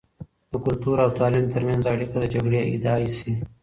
[0.51, 3.31] د کلتور او تعليم تر منځ اړیکه د جګړې ادعایی شې.